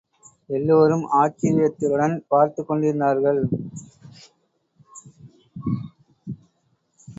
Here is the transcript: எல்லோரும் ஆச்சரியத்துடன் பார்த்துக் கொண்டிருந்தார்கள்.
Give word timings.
எல்லோரும் 0.47 1.05
ஆச்சரியத்துடன் 1.05 2.25
பார்த்துக் 2.27 2.67
கொண்டிருந்தார்கள். 2.67 3.41